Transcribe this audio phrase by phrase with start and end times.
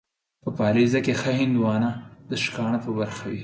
[0.43, 1.91] په پاليزه کې ښه هندوانه،
[2.29, 3.39] د شکاڼه په برخه وي.